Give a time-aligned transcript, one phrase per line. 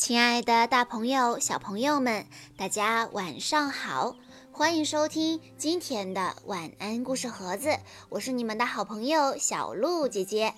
[0.00, 2.24] 亲爱的，大朋友、小朋友们，
[2.56, 4.16] 大家晚上好！
[4.50, 10.54] 欢迎收听今天的晚安故事盒子，我是你们的好朋友小鹿姐姐。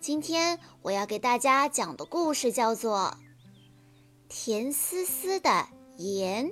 [0.00, 3.14] 今天我要给大家讲的故事叫做
[4.30, 5.68] 《甜丝丝的
[5.98, 6.48] 盐》。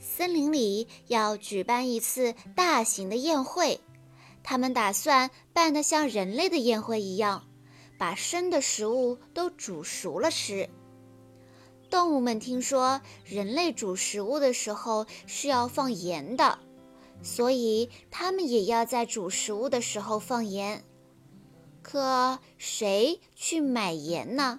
[0.00, 3.80] 森林里要举办一次大型的宴会，
[4.42, 7.44] 他们打算办得像人类的宴会一样。
[7.98, 10.68] 把生的食物都煮熟了吃。
[11.90, 16.58] 动物们听说人类煮食物的时候是要放盐的，
[17.22, 20.84] 所以他们也要在煮食物的时候放盐。
[21.82, 24.58] 可谁去买盐呢？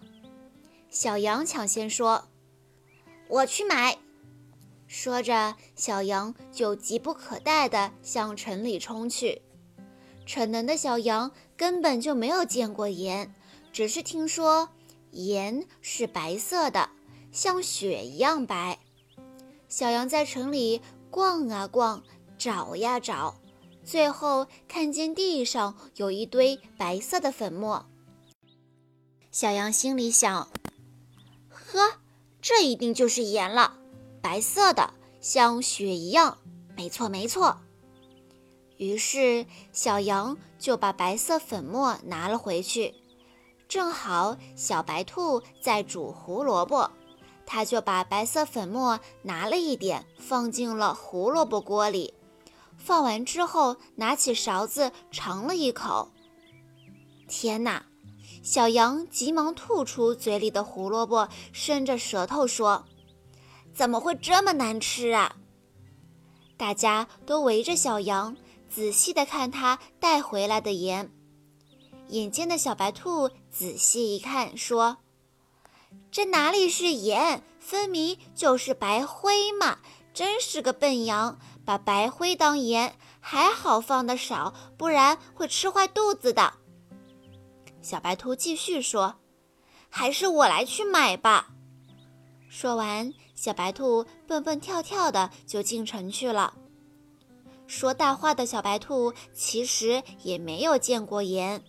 [0.90, 2.30] 小羊抢先说
[3.28, 3.98] ：“我去买。”
[4.88, 9.42] 说着，小羊就急不可待地向城里冲去。
[10.26, 13.34] 逞能的小羊根本就没有见过盐，
[13.72, 14.70] 只是听说
[15.12, 16.90] 盐是白色的，
[17.32, 18.80] 像雪一样白。
[19.68, 22.04] 小羊在城里逛啊逛，
[22.38, 23.36] 找呀找，
[23.84, 27.86] 最后看见地上有一堆白色的粉末。
[29.32, 30.50] 小羊心里想
[31.50, 32.00] ：“呵，
[32.42, 33.78] 这一定就是盐了，
[34.22, 36.38] 白色的，像雪一样。
[36.78, 37.62] 没错，没错。”
[38.78, 42.94] 于是，小羊就把白色粉末拿了回去。
[43.68, 46.92] 正好小白兔在煮胡萝卜，
[47.46, 52.14] 它就把白色粉末拿了一点，放进了胡萝卜锅里。
[52.78, 56.12] 放完之后，拿起勺子尝了一口。
[57.28, 57.86] 天哪！
[58.44, 62.86] 小羊急忙吐出嘴里的胡萝卜，伸着舌头说
[63.74, 65.38] ：“怎么会这么难吃啊？”
[66.56, 68.38] 大家都围着小羊。
[68.70, 71.10] 仔细地看他带回来的盐，
[72.10, 74.98] 眼尖的小白兔仔细一看，说
[76.12, 79.80] ：“这哪里是盐，分明就是白灰嘛！
[80.14, 86.54] 真是个笨羊，把白灰当盐，还好放的少，不然会吃坏肚子的。”
[87.82, 89.16] 小白兔继续说
[89.90, 91.50] ：“还是我来去买吧。”
[92.50, 96.56] 说完，小白兔蹦蹦跳跳的就进城去了。
[97.68, 101.64] 说大话的小白兔其实也没有见过盐，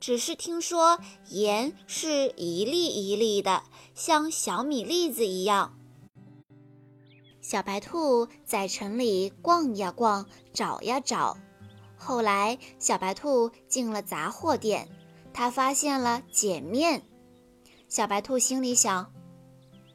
[0.00, 0.98] 只是听说
[1.28, 3.62] 盐是一粒一粒的，
[3.94, 5.78] 像小米粒子一样。
[7.40, 11.36] 小白兔在城里逛呀逛，找呀找。
[11.96, 14.88] 后来，小白兔进了杂货店，
[15.32, 17.02] 它发现了碱面。
[17.88, 19.12] 小白兔心里想：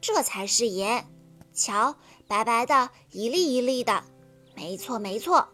[0.00, 1.06] 这才是盐，
[1.52, 1.96] 瞧，
[2.26, 4.04] 白白的，一粒一粒的。
[4.58, 5.46] 没错，没错。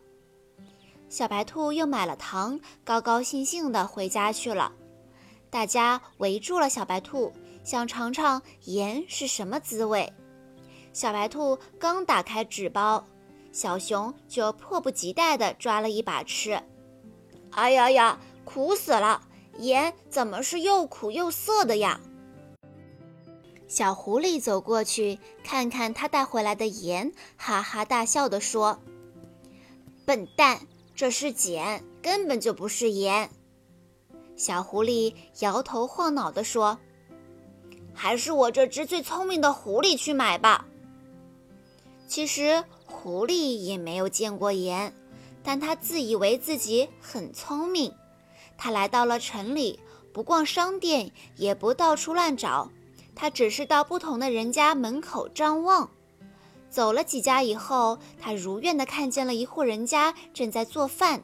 [1.11, 4.73] 小白兔又买了糖，高高兴兴地回家去了。
[5.51, 7.31] 大家围住了小白兔，
[7.63, 10.11] 想尝尝盐是什么滋味。
[10.95, 13.05] 小白兔刚打开纸包，
[13.53, 16.59] 小熊就迫不及待地抓了一把吃。
[17.51, 19.21] 哎呀呀，苦死了！
[19.59, 22.01] 盐怎么是又苦又涩的呀？
[23.69, 28.81] 小狐狸走过去，看看他带回来的盐，哈哈大笑地说
[30.05, 30.61] ：“笨蛋，
[30.95, 33.31] 这是碱，根本就不是盐。”
[34.37, 36.79] 小狐狸摇头晃脑地说
[37.95, 40.67] ：“还是我这只最聪明的狐狸去买吧。”
[42.07, 44.93] 其实狐狸也没有见过盐，
[45.43, 47.93] 但它自以为自己很聪明。
[48.57, 49.81] 它来到了城里，
[50.13, 52.71] 不逛商店，也不到处乱找。
[53.17, 55.89] 他只是到不同的人家门口张望，
[56.75, 61.23] 走了几家以后，他如愿的看见了一户人家正在做饭。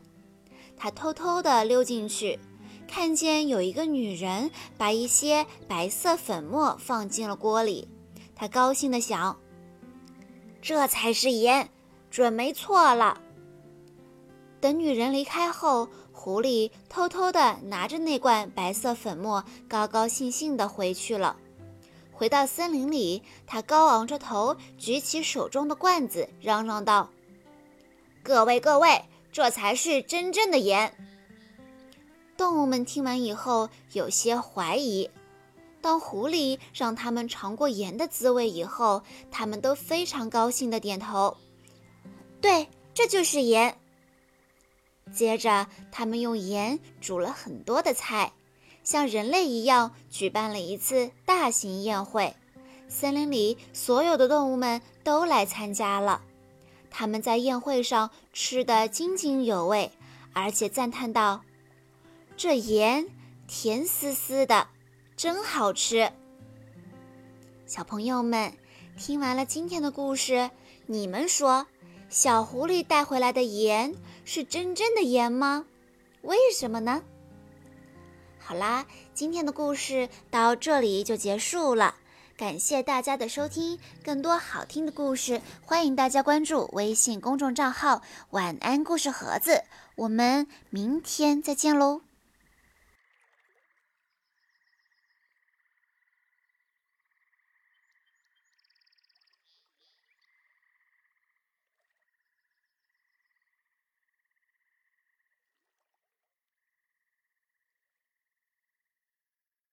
[0.77, 2.39] 他偷偷的溜进去，
[2.87, 7.89] 看见有一个女人把一些白色粉末放进了锅里。
[8.37, 9.37] 他高兴的想
[10.63, 11.69] ：“这才是盐，
[12.13, 13.21] 准没错了。”
[14.63, 21.37] 等女人离开后，狐狸偷偷的拿着那罐白色粉末，高高兴兴的回去了。
[22.21, 27.09] 回到森林里，他高昂着头，举起手中的罐子，嚷嚷道
[28.23, 30.95] ：“各位各位，这才是真正的盐。”
[32.37, 35.09] 动物们听完以后有些怀疑。
[35.81, 41.39] 当狐狸让他们尝过盐的滋味以后，他们都非常高兴地点头
[42.43, 43.79] ：“对，这就是盐。”
[45.11, 48.31] 接着，他们用盐煮了很多的菜。
[48.83, 52.35] 像人类一样举办了一次大型宴会，
[52.89, 56.23] 森林里所有的动物们都来参加了。
[56.91, 59.93] 他们在宴会上吃得津津有味，
[60.33, 61.43] 而且赞叹道
[62.37, 63.07] ：“这盐
[63.47, 64.67] 甜丝丝的，
[65.17, 66.11] 真好吃。
[67.65, 68.53] 小朋友们，
[68.99, 70.51] 听完了今天的故事，
[70.87, 71.67] 你们说，
[72.09, 73.95] 小狐狸带回来的盐
[74.25, 75.67] 是真正的盐吗？
[76.23, 77.05] 为什么呢？
[78.51, 81.95] 好啦，今天的故事到这里就结束了。
[82.37, 89.63] 感谢大家的收听，更多好听的故事，欢迎大家关注微信公众账号“晚安故事盒子”。
[89.95, 92.01] 我们明天再见喽！